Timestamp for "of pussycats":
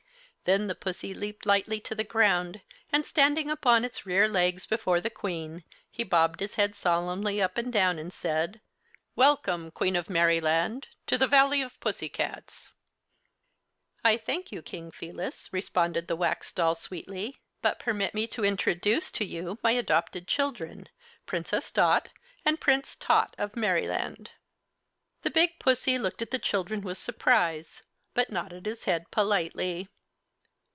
11.61-12.73